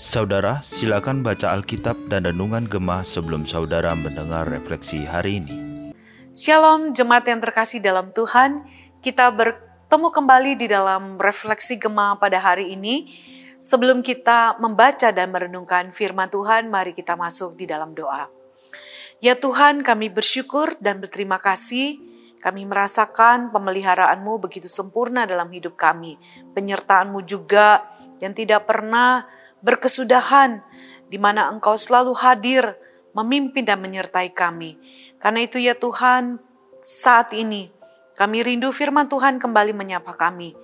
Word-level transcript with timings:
Saudara, 0.00 0.64
silakan 0.64 1.20
baca 1.20 1.52
Alkitab 1.52 2.08
dan 2.08 2.24
Renungan 2.24 2.64
Gemah 2.64 3.04
sebelum 3.04 3.44
saudara 3.44 3.92
mendengar 3.92 4.48
refleksi 4.48 5.04
hari 5.04 5.44
ini. 5.44 5.56
Shalom 6.32 6.96
jemaat 6.96 7.28
yang 7.28 7.44
terkasih 7.44 7.84
dalam 7.84 8.08
Tuhan, 8.16 8.64
kita 9.04 9.28
bertemu 9.36 10.08
kembali 10.08 10.56
di 10.56 10.64
dalam 10.64 11.20
refleksi 11.20 11.76
Gemah 11.76 12.16
pada 12.16 12.40
hari 12.40 12.72
ini. 12.72 13.12
Sebelum 13.60 14.00
kita 14.00 14.56
membaca 14.56 15.12
dan 15.12 15.28
merenungkan 15.36 15.92
firman 15.92 16.32
Tuhan, 16.32 16.72
mari 16.72 16.96
kita 16.96 17.20
masuk 17.20 17.60
di 17.60 17.68
dalam 17.68 17.92
doa. 17.92 18.32
Ya 19.20 19.36
Tuhan, 19.36 19.84
kami 19.84 20.08
bersyukur 20.08 20.72
dan 20.80 21.04
berterima 21.04 21.36
kasih 21.36 22.09
kami 22.40 22.64
merasakan 22.64 23.52
pemeliharaanmu 23.52 24.40
begitu 24.40 24.64
sempurna 24.64 25.28
dalam 25.28 25.52
hidup 25.52 25.76
kami. 25.76 26.16
Penyertaanmu 26.56 27.20
juga 27.28 27.84
yang 28.16 28.32
tidak 28.32 28.64
pernah 28.64 29.28
berkesudahan, 29.60 30.64
di 31.12 31.20
mana 31.20 31.52
engkau 31.52 31.76
selalu 31.76 32.16
hadir, 32.16 32.64
memimpin 33.12 33.68
dan 33.68 33.84
menyertai 33.84 34.32
kami. 34.32 34.80
Karena 35.20 35.44
itu 35.44 35.60
ya 35.60 35.76
Tuhan, 35.76 36.40
saat 36.80 37.36
ini 37.36 37.68
kami 38.16 38.40
rindu 38.40 38.72
firman 38.72 39.08
Tuhan 39.08 39.36
kembali 39.36 39.76
menyapa 39.76 40.16
kami. 40.16 40.56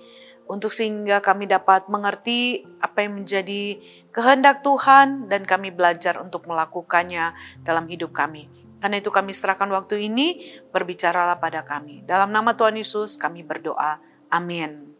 Untuk 0.47 0.71
sehingga 0.71 1.19
kami 1.19 1.43
dapat 1.43 1.91
mengerti 1.91 2.63
apa 2.79 3.03
yang 3.03 3.21
menjadi 3.21 3.77
kehendak 4.15 4.63
Tuhan 4.63 5.27
dan 5.27 5.43
kami 5.43 5.75
belajar 5.75 6.17
untuk 6.23 6.47
melakukannya 6.47 7.35
dalam 7.67 7.83
hidup 7.91 8.15
kami. 8.15 8.47
Karena 8.77 9.01
itu 9.01 9.09
kami 9.09 9.33
serahkan 9.33 9.69
waktu 9.73 10.05
ini, 10.05 10.59
berbicaralah 10.69 11.41
pada 11.41 11.65
kami. 11.65 12.05
Dalam 12.05 12.29
nama 12.29 12.53
Tuhan 12.53 12.77
Yesus 12.77 13.17
kami 13.17 13.41
berdoa. 13.41 13.97
Amin. 14.29 14.93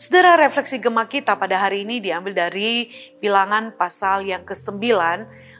Saudara 0.00 0.32
refleksi 0.40 0.80
gema 0.80 1.04
kita 1.04 1.36
pada 1.36 1.60
hari 1.60 1.84
ini 1.84 2.00
diambil 2.00 2.32
dari 2.32 2.88
bilangan 3.20 3.76
pasal 3.76 4.24
yang 4.24 4.48
ke-9, 4.48 4.80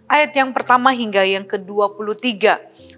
ayat 0.09 0.33
yang 0.33 0.57
pertama 0.57 0.97
hingga 0.97 1.21
yang 1.29 1.45
ke-23. 1.45 2.41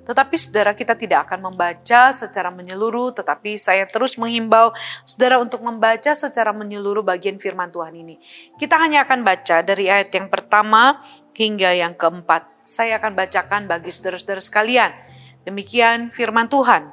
Tetapi 0.03 0.35
saudara 0.35 0.75
kita 0.75 0.99
tidak 0.99 1.27
akan 1.27 1.51
membaca 1.51 2.11
secara 2.11 2.51
menyeluruh, 2.51 3.15
tetapi 3.15 3.55
saya 3.55 3.87
terus 3.87 4.19
menghimbau 4.19 4.75
saudara 5.07 5.39
untuk 5.39 5.63
membaca 5.63 6.11
secara 6.15 6.51
menyeluruh 6.51 7.03
bagian 7.07 7.39
firman 7.39 7.71
Tuhan 7.71 7.95
ini. 7.95 8.19
Kita 8.59 8.79
hanya 8.79 9.07
akan 9.07 9.23
baca 9.23 9.63
dari 9.63 9.87
ayat 9.87 10.11
yang 10.11 10.27
pertama 10.27 11.03
hingga 11.37 11.73
yang 11.77 11.97
keempat. 11.97 12.49
Saya 12.63 13.03
akan 13.03 13.19
bacakan 13.19 13.67
bagi 13.67 13.91
saudara-saudara 13.91 14.41
sekalian. 14.41 14.91
Demikian 15.43 16.15
firman 16.15 16.47
Tuhan. 16.47 16.93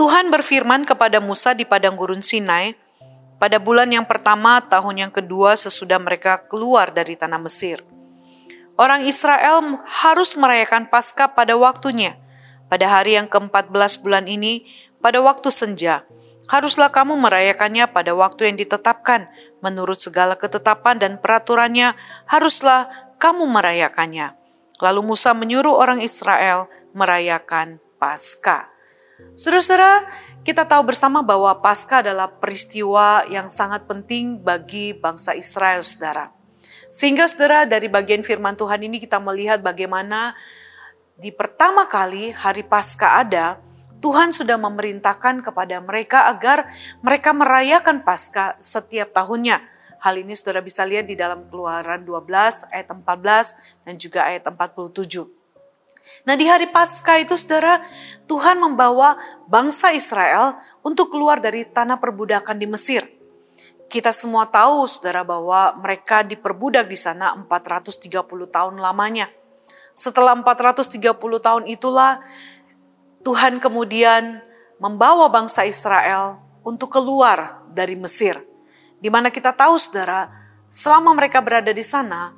Tuhan 0.00 0.32
berfirman 0.32 0.88
kepada 0.88 1.20
Musa 1.20 1.52
di 1.52 1.68
padang 1.68 1.92
gurun 1.92 2.24
Sinai 2.24 2.72
pada 3.36 3.60
bulan 3.60 3.88
yang 3.92 4.08
pertama 4.08 4.60
tahun 4.64 5.08
yang 5.08 5.12
kedua 5.12 5.56
sesudah 5.56 6.00
mereka 6.00 6.40
keluar 6.48 6.88
dari 6.92 7.16
tanah 7.16 7.40
Mesir. 7.40 7.84
Orang 8.80 9.04
Israel 9.04 9.84
harus 9.84 10.32
merayakan 10.40 10.88
Paskah 10.88 11.36
pada 11.36 11.52
waktunya. 11.56 12.16
Pada 12.72 12.88
hari 12.88 13.20
yang 13.20 13.28
ke-14 13.28 14.00
bulan 14.00 14.24
ini, 14.24 14.64
pada 15.04 15.20
waktu 15.20 15.52
senja, 15.52 16.08
haruslah 16.48 16.88
kamu 16.88 17.18
merayakannya 17.20 17.84
pada 17.92 18.16
waktu 18.16 18.48
yang 18.48 18.56
ditetapkan. 18.56 19.28
Menurut 19.60 20.00
segala 20.00 20.36
ketetapan 20.36 20.96
dan 20.96 21.12
peraturannya, 21.20 21.92
haruslah 22.28 22.88
kamu 23.20 23.44
merayakannya. 23.44 24.36
Lalu 24.80 25.12
Musa 25.12 25.36
menyuruh 25.36 25.76
orang 25.76 26.00
Israel 26.00 26.72
merayakan 26.96 27.76
Paskah. 28.00 28.72
Saudara-saudara, 29.36 30.08
kita 30.40 30.64
tahu 30.64 30.88
bersama 30.88 31.20
bahwa 31.20 31.52
Paskah 31.60 32.00
adalah 32.00 32.32
peristiwa 32.32 33.28
yang 33.28 33.44
sangat 33.44 33.84
penting 33.84 34.40
bagi 34.40 34.96
bangsa 34.96 35.36
Israel, 35.36 35.84
saudara. 35.84 36.32
Sehingga 36.88 37.28
saudara 37.28 37.68
dari 37.68 37.86
bagian 37.86 38.24
firman 38.24 38.56
Tuhan 38.56 38.80
ini 38.82 38.98
kita 38.98 39.20
melihat 39.20 39.60
bagaimana 39.60 40.34
di 41.20 41.28
pertama 41.28 41.84
kali 41.84 42.32
hari 42.32 42.64
Paskah 42.64 43.20
ada, 43.20 43.60
Tuhan 44.00 44.32
sudah 44.32 44.56
memerintahkan 44.56 45.44
kepada 45.44 45.76
mereka 45.84 46.28
agar 46.32 46.72
mereka 47.04 47.36
merayakan 47.36 48.00
Paskah 48.00 48.56
setiap 48.56 49.12
tahunnya. 49.12 49.60
Hal 50.00 50.16
ini 50.16 50.32
saudara 50.32 50.64
bisa 50.64 50.88
lihat 50.88 51.04
di 51.04 51.12
dalam 51.12 51.44
keluaran 51.52 52.08
12 52.08 52.72
ayat 52.72 52.88
14 52.88 53.84
dan 53.84 53.94
juga 54.00 54.24
ayat 54.24 54.48
47. 54.48 55.28
Nah 56.24 56.34
di 56.34 56.48
hari 56.48 56.72
Paskah 56.72 57.20
itu 57.20 57.36
saudara, 57.36 57.84
Tuhan 58.24 58.56
membawa 58.56 59.20
bangsa 59.44 59.92
Israel 59.92 60.56
untuk 60.80 61.12
keluar 61.12 61.36
dari 61.38 61.68
tanah 61.68 62.00
perbudakan 62.00 62.56
di 62.56 62.64
Mesir. 62.64 63.04
Kita 63.90 64.14
semua 64.14 64.48
tahu 64.48 64.88
saudara 64.88 65.26
bahwa 65.26 65.76
mereka 65.76 66.24
diperbudak 66.24 66.88
di 66.88 66.96
sana 66.96 67.36
430 67.36 68.08
tahun 68.48 68.80
lamanya. 68.80 69.28
Setelah 69.92 70.32
430 70.38 71.18
tahun 71.18 71.64
itulah 71.68 72.22
Tuhan 73.20 73.60
kemudian 73.60 74.40
membawa 74.80 75.28
bangsa 75.28 75.68
Israel 75.68 76.40
untuk 76.64 76.88
keluar 76.88 77.60
dari 77.68 77.92
Mesir. 77.96 78.40
Di 79.00 79.12
mana 79.12 79.28
kita 79.28 79.52
tahu 79.52 79.76
saudara, 79.76 80.28
selama 80.72 81.12
mereka 81.12 81.44
berada 81.44 81.72
di 81.72 81.84
sana, 81.84 82.32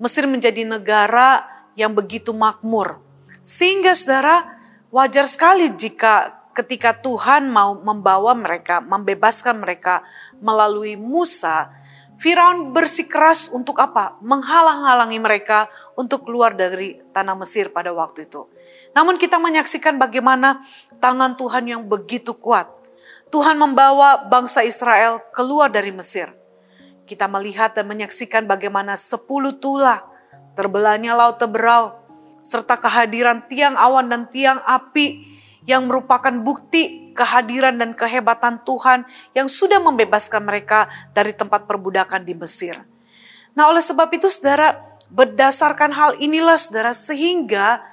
Mesir 0.00 0.24
menjadi 0.24 0.64
negara 0.64 1.44
yang 1.76 1.92
begitu 1.92 2.32
makmur. 2.32 3.00
Sehingga 3.44 3.92
saudara, 3.92 4.56
wajar 4.88 5.28
sekali 5.28 5.68
jika 5.72 6.42
ketika 6.52 6.96
Tuhan 6.96 7.48
mau 7.48 7.76
membawa 7.80 8.36
mereka, 8.36 8.80
membebaskan 8.80 9.60
mereka 9.60 10.04
melalui 10.40 10.96
Musa, 11.00 11.72
Firaun 12.20 12.70
bersikeras 12.70 13.50
untuk 13.50 13.82
apa? 13.82 14.14
Menghalang-halangi 14.22 15.18
mereka 15.18 15.66
untuk 15.98 16.28
keluar 16.28 16.54
dari 16.54 17.00
tanah 17.10 17.34
Mesir 17.34 17.72
pada 17.74 17.90
waktu 17.90 18.30
itu. 18.30 18.46
Namun 18.92 19.16
kita 19.16 19.40
menyaksikan 19.40 19.96
bagaimana 19.96 20.64
tangan 21.00 21.36
Tuhan 21.36 21.64
yang 21.68 21.82
begitu 21.88 22.36
kuat. 22.36 22.68
Tuhan 23.32 23.56
membawa 23.56 24.28
bangsa 24.28 24.60
Israel 24.60 25.24
keluar 25.32 25.72
dari 25.72 25.88
Mesir. 25.88 26.28
Kita 27.08 27.26
melihat 27.26 27.72
dan 27.72 27.88
menyaksikan 27.88 28.44
bagaimana 28.44 28.94
sepuluh 29.00 29.56
tulah 29.56 30.04
terbelahnya 30.52 31.16
laut 31.16 31.40
teberau, 31.40 31.96
serta 32.44 32.76
kehadiran 32.76 33.48
tiang 33.48 33.72
awan 33.74 34.12
dan 34.12 34.28
tiang 34.28 34.60
api 34.68 35.32
yang 35.64 35.88
merupakan 35.88 36.32
bukti 36.42 37.14
kehadiran 37.14 37.78
dan 37.78 37.94
kehebatan 37.94 38.60
Tuhan 38.66 39.06
yang 39.32 39.46
sudah 39.46 39.78
membebaskan 39.78 40.42
mereka 40.42 40.90
dari 41.14 41.32
tempat 41.32 41.64
perbudakan 41.64 42.26
di 42.26 42.34
Mesir. 42.34 42.82
Nah, 43.52 43.68
oleh 43.68 43.84
sebab 43.84 44.08
itu, 44.10 44.26
saudara, 44.32 44.80
berdasarkan 45.12 45.92
hal 45.92 46.10
inilah, 46.18 46.56
saudara, 46.56 46.96
sehingga 46.96 47.84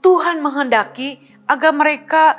Tuhan 0.00 0.40
menghendaki 0.42 1.18
agar 1.48 1.72
mereka 1.74 2.36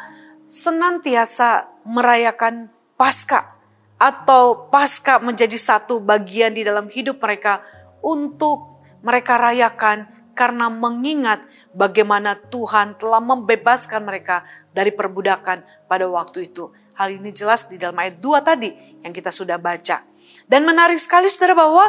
senantiasa 0.50 1.70
merayakan 1.86 2.74
Paskah 3.00 3.56
atau 4.00 4.68
Paskah 4.68 5.24
menjadi 5.24 5.56
satu 5.56 6.04
bagian 6.04 6.52
di 6.56 6.68
dalam 6.68 6.92
hidup 6.92 7.20
mereka 7.24 7.64
untuk 8.04 8.80
mereka 9.04 9.40
rayakan 9.40 10.08
karena 10.36 10.72
mengingat 10.72 11.44
bagaimana 11.76 12.40
Tuhan 12.40 12.96
telah 12.96 13.20
membebaskan 13.20 14.08
mereka 14.08 14.48
dari 14.72 14.96
perbudakan 14.96 15.88
pada 15.88 16.08
waktu 16.08 16.48
itu. 16.48 16.72
Hal 16.96 17.12
ini 17.12 17.32
jelas 17.36 17.68
di 17.68 17.76
dalam 17.76 17.96
ayat 18.00 18.24
2 18.24 18.40
tadi 18.44 18.72
yang 19.04 19.12
kita 19.12 19.32
sudah 19.32 19.60
baca. 19.60 20.04
Dan 20.48 20.64
menarik 20.64 21.00
sekali 21.00 21.28
saudara 21.28 21.60
bahwa 21.60 21.84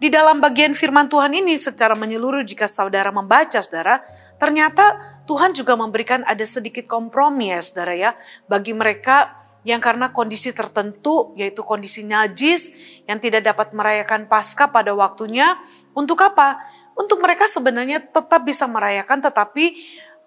di 0.00 0.08
dalam 0.08 0.40
bagian 0.40 0.72
firman 0.72 1.08
Tuhan 1.08 1.36
ini 1.36 1.56
secara 1.60 1.92
menyeluruh 1.96 2.42
jika 2.42 2.64
saudara 2.64 3.12
membaca 3.12 3.60
saudara, 3.60 4.00
ternyata 4.42 4.82
Tuhan 5.30 5.54
juga 5.54 5.78
memberikan 5.78 6.26
ada 6.26 6.42
sedikit 6.42 6.90
kompromi 6.90 7.54
ya 7.54 7.62
saudara 7.62 7.94
ya 7.94 8.10
bagi 8.50 8.74
mereka 8.74 9.38
yang 9.62 9.78
karena 9.78 10.10
kondisi 10.10 10.50
tertentu 10.50 11.30
yaitu 11.38 11.62
kondisi 11.62 12.02
najis 12.02 12.74
yang 13.06 13.22
tidak 13.22 13.46
dapat 13.46 13.70
merayakan 13.70 14.26
Paskah 14.26 14.74
pada 14.74 14.90
waktunya 14.90 15.54
untuk 15.94 16.18
apa? 16.26 16.58
untuk 16.92 17.24
mereka 17.24 17.48
sebenarnya 17.48 18.04
tetap 18.04 18.44
bisa 18.44 18.68
merayakan 18.68 19.24
tetapi 19.24 19.78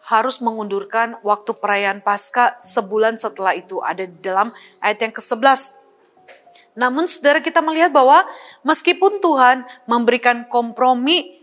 harus 0.05 0.41
mengundurkan 0.41 1.17
waktu 1.21 1.51
perayaan 1.57 2.01
Paskah 2.01 2.57
sebulan 2.57 3.17
setelah 3.17 3.53
itu 3.53 3.81
ada 3.81 4.05
di 4.05 4.17
dalam 4.21 4.53
ayat 4.81 5.01
yang 5.01 5.13
ke-11. 5.13 5.85
Namun 6.77 7.09
saudara 7.09 7.41
kita 7.41 7.61
melihat 7.61 7.89
bahwa 7.89 8.21
meskipun 8.61 9.17
Tuhan 9.17 9.65
memberikan 9.89 10.45
kompromi 10.45 11.34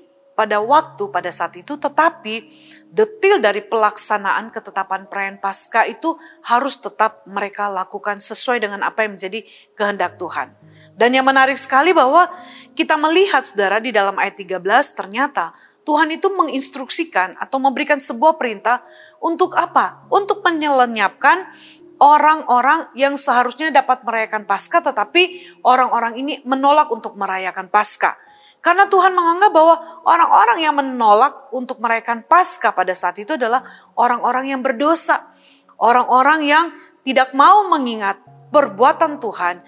pada 0.42 0.58
waktu 0.58 1.06
pada 1.14 1.30
saat 1.30 1.54
itu 1.54 1.78
tetapi 1.78 2.50
detil 2.90 3.38
dari 3.38 3.62
pelaksanaan 3.62 4.50
ketetapan 4.50 5.06
perayaan 5.06 5.38
Paskah 5.38 5.86
itu 5.86 6.18
harus 6.42 6.82
tetap 6.82 7.22
mereka 7.30 7.70
lakukan 7.70 8.18
sesuai 8.18 8.58
dengan 8.58 8.82
apa 8.82 9.06
yang 9.06 9.14
menjadi 9.14 9.46
kehendak 9.78 10.18
Tuhan. 10.18 10.50
Dan 10.98 11.14
yang 11.14 11.22
menarik 11.22 11.54
sekali 11.54 11.94
bahwa 11.94 12.26
kita 12.74 12.98
melihat 12.98 13.46
saudara 13.46 13.78
di 13.78 13.94
dalam 13.94 14.18
ayat 14.18 14.34
13 14.34 14.58
ternyata 14.98 15.54
Tuhan 15.86 16.10
itu 16.10 16.26
menginstruksikan 16.34 17.38
atau 17.38 17.62
memberikan 17.62 18.02
sebuah 18.02 18.34
perintah 18.34 18.82
untuk 19.22 19.54
apa? 19.54 20.02
Untuk 20.10 20.42
menyelenyapkan 20.42 21.54
orang-orang 22.02 22.90
yang 22.98 23.14
seharusnya 23.14 23.70
dapat 23.70 24.02
merayakan 24.02 24.42
Paskah, 24.42 24.82
tetapi 24.82 25.42
orang-orang 25.62 26.18
ini 26.18 26.42
menolak 26.42 26.90
untuk 26.90 27.14
merayakan 27.14 27.70
Paskah. 27.70 28.18
Karena 28.62 28.86
Tuhan 28.86 29.10
menganggap 29.10 29.50
bahwa 29.50 29.74
orang-orang 30.06 30.58
yang 30.62 30.74
menolak 30.76 31.50
untuk 31.54 31.78
merayakan 31.78 32.26
Paskah 32.26 32.74
pada 32.74 32.94
saat 32.94 33.18
itu 33.18 33.34
adalah 33.34 33.62
orang-orang 33.98 34.54
yang 34.54 34.60
berdosa. 34.60 35.34
Orang-orang 35.78 36.46
yang 36.46 36.64
tidak 37.02 37.34
mau 37.34 37.66
mengingat 37.66 38.22
perbuatan 38.54 39.18
Tuhan 39.18 39.62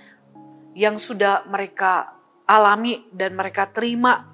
yang 0.79 0.99
sudah 0.99 1.47
mereka 1.51 2.15
alami 2.47 3.07
dan 3.11 3.35
mereka 3.35 3.67
terima 3.67 4.31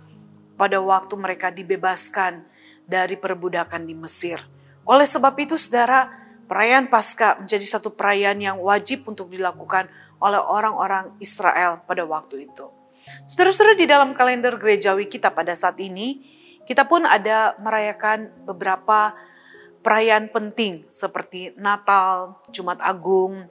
pada 0.60 0.76
waktu 0.82 1.14
mereka 1.16 1.48
dibebaskan 1.48 2.44
dari 2.84 3.16
perbudakan 3.16 3.86
di 3.86 3.94
Mesir. 3.96 4.42
Oleh 4.84 5.06
sebab 5.06 5.32
itu 5.38 5.54
saudara, 5.54 6.10
perayaan 6.50 6.90
Paskah 6.90 7.46
menjadi 7.46 7.78
satu 7.78 7.94
perayaan 7.94 8.42
yang 8.42 8.56
wajib 8.58 9.06
untuk 9.06 9.30
dilakukan 9.30 9.86
oleh 10.20 10.40
orang-orang 10.42 11.16
Israel 11.22 11.80
pada 11.86 12.04
waktu 12.04 12.50
itu. 12.50 12.79
Saudara-saudara 13.30 13.78
di 13.78 13.86
dalam 13.86 14.12
kalender 14.12 14.58
gerejawi 14.58 15.06
kita 15.06 15.30
pada 15.30 15.54
saat 15.54 15.78
ini, 15.78 16.22
kita 16.66 16.86
pun 16.86 17.02
ada 17.02 17.58
merayakan 17.58 18.30
beberapa 18.46 19.14
perayaan 19.80 20.28
penting 20.28 20.86
seperti 20.92 21.56
Natal, 21.56 22.38
Jumat 22.52 22.78
Agung, 22.84 23.48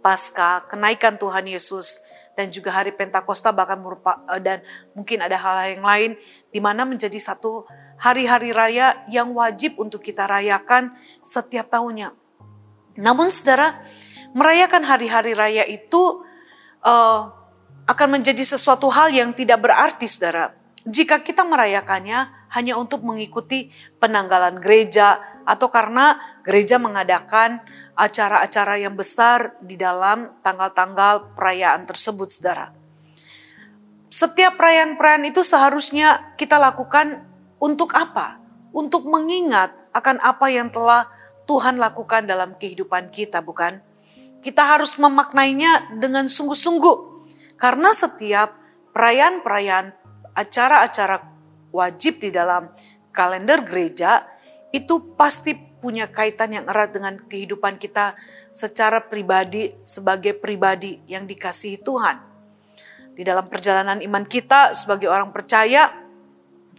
Paskah, 0.00 0.64
kenaikan 0.66 1.20
Tuhan 1.20 1.44
Yesus, 1.44 2.00
dan 2.40 2.48
juga 2.48 2.72
hari 2.72 2.96
Pentakosta 2.96 3.52
bahkan 3.52 3.76
merupakan 3.76 4.24
eh, 4.32 4.40
dan 4.40 4.64
mungkin 4.96 5.20
ada 5.20 5.36
hal 5.36 5.76
yang 5.76 5.84
lain 5.84 6.10
di 6.48 6.60
mana 6.62 6.88
menjadi 6.88 7.20
satu 7.20 7.68
hari-hari 8.00 8.56
raya 8.56 9.04
yang 9.12 9.36
wajib 9.36 9.76
untuk 9.76 10.00
kita 10.00 10.24
rayakan 10.24 10.96
setiap 11.20 11.68
tahunnya. 11.68 12.16
Namun 12.96 13.28
saudara, 13.28 13.76
merayakan 14.32 14.88
hari-hari 14.88 15.36
raya 15.36 15.68
itu 15.68 16.24
uh, 16.80 17.39
akan 17.90 18.22
menjadi 18.22 18.46
sesuatu 18.46 18.86
hal 18.86 19.10
yang 19.10 19.34
tidak 19.34 19.66
berarti 19.66 20.06
saudara. 20.06 20.54
Jika 20.86 21.26
kita 21.26 21.42
merayakannya 21.42 22.30
hanya 22.54 22.78
untuk 22.78 23.02
mengikuti 23.02 23.74
penanggalan 23.98 24.62
gereja 24.62 25.18
atau 25.42 25.66
karena 25.66 26.14
gereja 26.46 26.78
mengadakan 26.78 27.58
acara-acara 27.98 28.78
yang 28.78 28.94
besar 28.94 29.58
di 29.58 29.74
dalam 29.74 30.38
tanggal-tanggal 30.40 31.34
perayaan 31.34 31.84
tersebut 31.84 32.30
saudara. 32.30 32.70
Setiap 34.06 34.54
perayaan-perayaan 34.54 35.26
itu 35.26 35.42
seharusnya 35.42 36.34
kita 36.38 36.62
lakukan 36.62 37.26
untuk 37.58 37.94
apa? 37.98 38.38
Untuk 38.70 39.06
mengingat 39.10 39.74
akan 39.90 40.22
apa 40.22 40.46
yang 40.46 40.70
telah 40.70 41.10
Tuhan 41.50 41.82
lakukan 41.82 42.30
dalam 42.30 42.54
kehidupan 42.54 43.10
kita, 43.10 43.42
bukan? 43.42 43.82
Kita 44.40 44.62
harus 44.62 44.94
memaknainya 44.96 45.98
dengan 45.98 46.30
sungguh-sungguh. 46.30 47.09
Karena 47.60 47.92
setiap 47.92 48.56
perayaan-perayaan, 48.96 49.86
acara-acara 50.32 51.20
wajib 51.70 52.24
di 52.24 52.32
dalam 52.32 52.72
kalender 53.12 53.60
gereja 53.62 54.24
itu 54.72 55.14
pasti 55.14 55.52
punya 55.54 56.08
kaitan 56.08 56.56
yang 56.56 56.64
erat 56.64 56.96
dengan 56.96 57.20
kehidupan 57.20 57.76
kita 57.76 58.16
secara 58.48 59.04
pribadi 59.04 59.76
sebagai 59.84 60.32
pribadi 60.40 61.04
yang 61.04 61.28
dikasihi 61.28 61.84
Tuhan. 61.84 62.16
Di 63.14 63.22
dalam 63.22 63.52
perjalanan 63.52 64.00
iman 64.00 64.24
kita 64.24 64.72
sebagai 64.72 65.12
orang 65.12 65.28
percaya, 65.28 66.00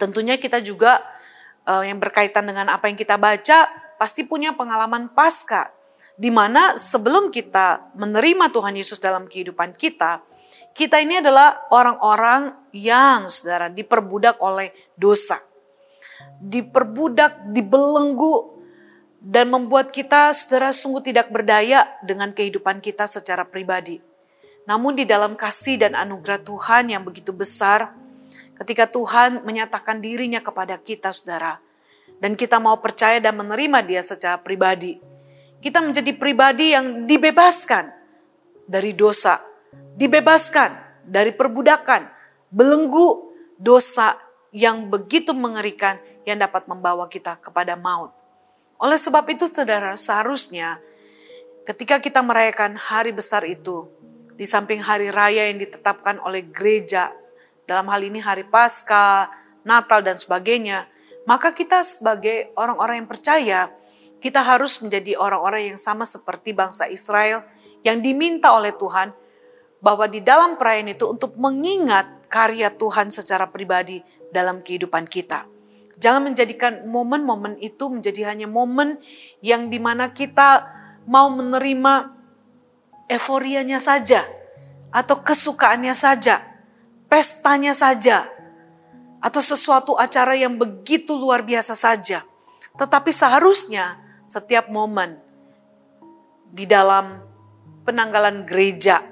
Tentunya 0.01 0.41
kita 0.41 0.57
juga 0.65 0.97
uh, 1.69 1.85
yang 1.85 2.01
berkaitan 2.01 2.49
dengan 2.49 2.73
apa 2.73 2.89
yang 2.89 2.97
kita 2.97 3.21
baca 3.21 3.69
pasti 4.01 4.25
punya 4.25 4.57
pengalaman 4.57 5.13
pasca 5.13 5.69
di 6.17 6.33
mana 6.33 6.73
sebelum 6.73 7.29
kita 7.29 7.93
menerima 7.93 8.49
Tuhan 8.49 8.73
Yesus 8.73 8.97
dalam 8.97 9.29
kehidupan 9.29 9.77
kita, 9.77 10.25
kita 10.71 10.99
ini 11.03 11.19
adalah 11.19 11.67
orang-orang 11.71 12.71
yang 12.71 13.27
saudara 13.27 13.67
diperbudak 13.67 14.39
oleh 14.39 14.71
dosa. 14.95 15.39
Diperbudak, 16.41 17.53
dibelenggu, 17.53 18.61
dan 19.21 19.53
membuat 19.53 19.93
kita 19.93 20.33
saudara 20.33 20.73
sungguh 20.73 21.13
tidak 21.13 21.29
berdaya 21.29 21.85
dengan 22.01 22.33
kehidupan 22.33 22.81
kita 22.81 23.05
secara 23.05 23.45
pribadi. 23.45 24.01
Namun 24.65 24.97
di 24.97 25.05
dalam 25.05 25.37
kasih 25.37 25.77
dan 25.81 25.93
anugerah 25.93 26.41
Tuhan 26.41 26.89
yang 26.89 27.05
begitu 27.05 27.29
besar, 27.33 28.01
Ketika 28.61 28.85
Tuhan 28.85 29.41
menyatakan 29.41 29.97
dirinya 30.05 30.37
kepada 30.37 30.77
kita, 30.77 31.09
saudara, 31.09 31.57
dan 32.21 32.37
kita 32.37 32.61
mau 32.61 32.77
percaya 32.77 33.17
dan 33.17 33.33
menerima 33.33 33.81
Dia 33.81 34.05
secara 34.05 34.37
pribadi, 34.37 35.01
kita 35.65 35.81
menjadi 35.81 36.13
pribadi 36.13 36.69
yang 36.69 37.09
dibebaskan 37.09 37.89
dari 38.69 38.93
dosa, 38.93 39.41
dibebaskan 40.01 40.81
dari 41.05 41.29
perbudakan, 41.29 42.09
belenggu 42.49 43.37
dosa 43.61 44.17
yang 44.49 44.89
begitu 44.89 45.29
mengerikan 45.29 46.01
yang 46.25 46.41
dapat 46.41 46.65
membawa 46.65 47.05
kita 47.05 47.37
kepada 47.37 47.77
maut. 47.77 48.09
Oleh 48.81 48.97
sebab 48.97 49.21
itu, 49.29 49.45
saudara, 49.45 49.93
seharusnya 49.93 50.81
ketika 51.69 52.01
kita 52.01 52.25
merayakan 52.25 52.73
hari 52.81 53.13
besar 53.13 53.45
itu, 53.45 53.85
di 54.33 54.49
samping 54.49 54.81
hari 54.81 55.13
raya 55.13 55.53
yang 55.53 55.61
ditetapkan 55.61 56.17
oleh 56.25 56.49
gereja 56.49 57.13
dalam 57.69 57.85
hal 57.93 58.01
ini 58.01 58.17
hari 58.17 58.41
Paskah, 58.41 59.29
Natal 59.61 60.01
dan 60.01 60.17
sebagainya, 60.17 60.89
maka 61.29 61.53
kita 61.53 61.85
sebagai 61.85 62.49
orang-orang 62.57 63.05
yang 63.05 63.09
percaya, 63.09 63.59
kita 64.17 64.41
harus 64.41 64.81
menjadi 64.81 65.13
orang-orang 65.21 65.73
yang 65.73 65.77
sama 65.77 66.09
seperti 66.09 66.57
bangsa 66.57 66.89
Israel 66.89 67.45
yang 67.85 68.01
diminta 68.01 68.49
oleh 68.49 68.73
Tuhan 68.73 69.13
bahwa 69.81 70.05
di 70.05 70.21
dalam 70.21 70.55
perayaan 70.55 70.93
itu 70.93 71.09
untuk 71.09 71.35
mengingat 71.35 72.29
karya 72.29 72.71
Tuhan 72.71 73.09
secara 73.09 73.49
pribadi 73.49 73.99
dalam 74.29 74.61
kehidupan 74.61 75.09
kita. 75.09 75.49
Jangan 76.01 76.31
menjadikan 76.33 76.85
momen-momen 76.89 77.57
itu 77.61 77.89
menjadi 77.89 78.33
hanya 78.33 78.49
momen 78.49 78.97
yang 79.41 79.69
di 79.69 79.77
mana 79.77 80.13
kita 80.13 80.65
mau 81.05 81.29
menerima 81.29 82.13
euforianya 83.09 83.77
saja 83.81 84.25
atau 84.89 85.21
kesukaannya 85.21 85.93
saja 85.93 86.51
pestanya 87.11 87.75
saja, 87.75 88.23
atau 89.19 89.43
sesuatu 89.43 89.99
acara 89.99 90.31
yang 90.39 90.55
begitu 90.55 91.11
luar 91.11 91.43
biasa 91.43 91.75
saja. 91.75 92.23
Tetapi 92.79 93.11
seharusnya 93.11 93.99
setiap 94.23 94.71
momen 94.71 95.19
di 96.55 96.63
dalam 96.63 97.19
penanggalan 97.83 98.47
gereja, 98.47 99.03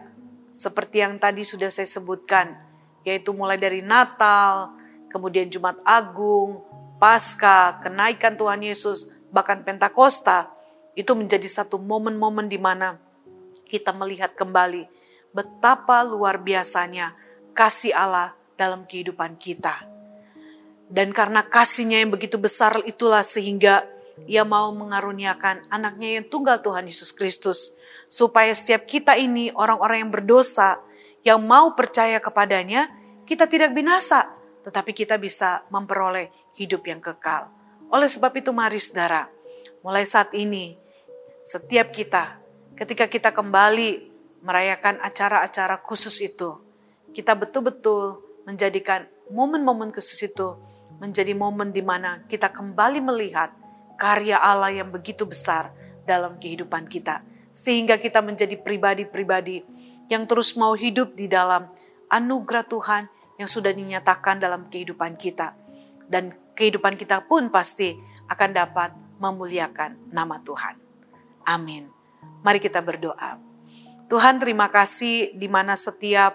seperti 0.60 1.00
yang 1.00 1.16
tadi 1.16 1.48
sudah 1.48 1.72
saya 1.72 1.88
sebutkan, 1.88 2.60
yaitu 3.08 3.32
mulai 3.32 3.56
dari 3.56 3.80
Natal, 3.80 4.75
kemudian 5.08 5.48
Jumat 5.48 5.80
Agung, 5.88 6.60
Paskah, 7.00 7.80
kenaikan 7.80 8.36
Tuhan 8.36 8.60
Yesus, 8.60 9.16
bahkan 9.32 9.63
Pentakosta, 9.63 10.51
itu 11.00 11.16
menjadi 11.16 11.48
satu 11.48 11.80
momen-momen 11.80 12.51
di 12.51 12.60
mana 12.60 13.00
kita 13.72 13.96
melihat 13.96 14.36
kembali 14.36 14.84
betapa 15.32 16.04
luar 16.04 16.44
biasanya 16.44 17.16
kasih 17.56 17.96
Allah 17.96 18.36
dalam 18.60 18.84
kehidupan 18.84 19.39
kita. 19.39 19.88
Dan 20.92 21.16
karena 21.16 21.46
kasihnya 21.46 22.04
yang 22.04 22.12
begitu 22.12 22.36
besar 22.36 22.75
itulah 22.84 23.24
sehingga 23.24 23.88
ia 24.28 24.44
mau 24.44 24.74
mengaruniakan 24.75 25.72
anaknya 25.72 26.20
yang 26.20 26.25
tunggal 26.28 26.60
Tuhan 26.60 26.89
Yesus 26.89 27.16
Kristus. 27.16 27.78
Supaya 28.10 28.50
setiap 28.51 28.89
kita 28.89 29.13
ini 29.16 29.54
orang-orang 29.54 30.04
yang 30.04 30.12
berdosa, 30.12 30.82
yang 31.22 31.46
mau 31.46 31.78
percaya 31.78 32.18
kepadanya, 32.18 32.89
kita 33.30 33.46
tidak 33.46 33.72
binasa, 33.78 34.25
tetapi 34.66 34.98
kita 34.98 35.22
bisa 35.22 35.62
memperoleh 35.70 36.34
hidup 36.58 36.89
yang 36.89 36.98
kekal. 36.98 37.54
Oleh 37.94 38.10
sebab 38.10 38.34
itu 38.34 38.50
mari 38.50 38.82
saudara, 38.82 39.30
mulai 39.86 40.04
saat 40.10 40.34
ini, 40.34 40.74
setiap 41.39 41.94
kita, 41.94 42.42
ketika 42.74 43.06
kita 43.06 43.30
kembali 43.30 44.10
merayakan 44.42 44.98
acara-acara 45.06 45.78
khusus 45.86 46.18
itu, 46.25 46.58
kita 47.13 47.38
betul-betul 47.38 48.25
menjadikan 48.50 49.06
momen-momen 49.30 49.94
khusus 49.94 50.25
itu 50.25 50.58
menjadi 51.00 51.32
momen 51.38 51.72
di 51.72 51.80
mana 51.86 52.25
kita 52.28 52.51
kembali 52.51 53.00
melihat 53.00 53.54
karya 53.96 54.42
Allah 54.42 54.74
yang 54.74 54.89
begitu 54.92 55.24
besar 55.24 55.72
dalam 56.04 56.42
kehidupan 56.42 56.89
kita. 56.89 57.24
Sehingga 57.60 58.00
kita 58.00 58.24
menjadi 58.24 58.56
pribadi-pribadi 58.56 59.68
yang 60.08 60.24
terus 60.24 60.56
mau 60.56 60.72
hidup 60.80 61.12
di 61.12 61.28
dalam 61.28 61.68
anugerah 62.08 62.63
Tuhan 62.63 63.04
yang 63.36 63.51
sudah 63.51 63.75
dinyatakan 63.75 64.39
dalam 64.39 64.72
kehidupan 64.72 65.20
kita. 65.20 65.51
Dan 66.08 66.32
kehidupan 66.56 66.96
kita 66.96 67.28
pun 67.28 67.51
pasti 67.51 68.00
akan 68.32 68.50
dapat 68.56 68.96
memuliakan 69.20 70.16
nama 70.16 70.39
Tuhan. 70.39 70.80
Amin. 71.44 71.92
Mari 72.39 72.63
kita 72.63 72.80
berdoa. 72.80 73.36
Tuhan 74.08 74.39
terima 74.39 74.72
kasih 74.72 75.36
di 75.36 75.46
mana 75.51 75.75
setiap 75.75 76.34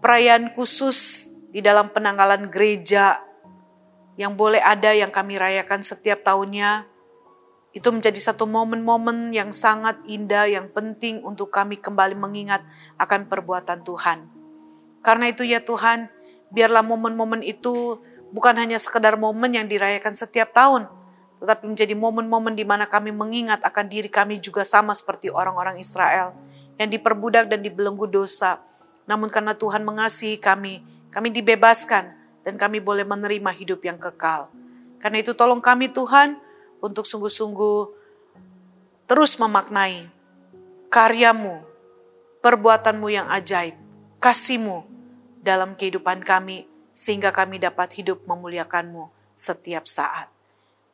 perayaan 0.00 0.50
khusus 0.56 1.30
di 1.52 1.60
dalam 1.62 1.92
penanggalan 1.92 2.50
gereja 2.50 3.22
yang 4.18 4.34
boleh 4.34 4.58
ada 4.58 4.90
yang 4.90 5.14
kami 5.14 5.38
rayakan 5.38 5.78
setiap 5.78 6.26
tahunnya, 6.26 6.90
Itu 7.76 7.92
menjadi 7.92 8.16
satu 8.16 8.48
momen-momen 8.48 9.30
yang 9.30 9.52
sangat 9.52 10.00
indah, 10.08 10.48
yang 10.48 10.72
penting 10.72 11.20
untuk 11.20 11.52
kami 11.52 11.76
kembali 11.76 12.16
mengingat 12.16 12.64
akan 12.96 13.28
perbuatan 13.28 13.84
Tuhan. 13.84 14.24
Karena 15.04 15.30
itu 15.30 15.44
ya 15.44 15.60
Tuhan, 15.60 16.08
biarlah 16.48 16.82
momen-momen 16.82 17.44
itu 17.44 18.00
bukan 18.32 18.56
hanya 18.56 18.80
sekedar 18.80 19.16
momen 19.20 19.52
yang 19.52 19.68
dirayakan 19.68 20.16
setiap 20.16 20.52
tahun, 20.52 20.88
tetapi 21.38 21.70
menjadi 21.70 21.94
momen-momen 21.94 22.56
di 22.56 22.64
mana 22.66 22.88
kami 22.88 23.14
mengingat 23.14 23.62
akan 23.62 23.86
diri 23.86 24.10
kami 24.10 24.40
juga 24.42 24.66
sama 24.66 24.96
seperti 24.96 25.30
orang-orang 25.30 25.78
Israel 25.78 26.34
yang 26.80 26.88
diperbudak 26.90 27.46
dan 27.50 27.62
dibelenggu 27.62 28.08
dosa. 28.10 28.62
Namun 29.06 29.28
karena 29.32 29.54
Tuhan 29.54 29.84
mengasihi 29.84 30.36
kami, 30.40 30.82
kami 31.12 31.28
dibebaskan 31.32 32.16
dan 32.44 32.54
kami 32.56 32.80
boleh 32.80 33.04
menerima 33.04 33.50
hidup 33.54 33.80
yang 33.84 33.96
kekal. 33.96 34.52
Karena 34.98 35.22
itu 35.22 35.32
tolong 35.32 35.62
kami 35.62 35.90
Tuhan 35.90 36.36
untuk 36.78 37.04
sungguh-sungguh 37.04 37.78
terus 39.08 39.40
memaknai 39.40 40.08
karyamu, 40.92 41.64
perbuatanmu 42.40 43.08
yang 43.08 43.28
ajaib, 43.32 43.76
kasihmu 44.20 44.84
dalam 45.40 45.76
kehidupan 45.76 46.24
kami 46.24 46.68
sehingga 46.92 47.30
kami 47.30 47.62
dapat 47.62 47.94
hidup 48.00 48.24
memuliakanmu 48.26 49.08
setiap 49.38 49.86
saat. 49.86 50.28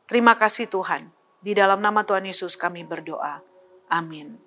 Terima 0.05 0.37
kasih 0.37 0.69
Tuhan. 0.69 1.09
Di 1.41 1.57
dalam 1.57 1.81
nama 1.81 2.05
Tuhan 2.05 2.25
Yesus 2.25 2.53
kami 2.57 2.85
berdoa. 2.85 3.41
Amin. 3.89 4.37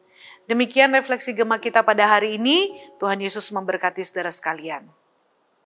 Demikian 0.46 0.94
refleksi 0.94 1.34
gema 1.34 1.58
kita 1.58 1.82
pada 1.82 2.06
hari 2.06 2.38
ini. 2.38 2.74
Tuhan 2.98 3.18
Yesus 3.18 3.50
memberkati 3.50 4.02
saudara 4.02 4.30
sekalian. 4.30 4.86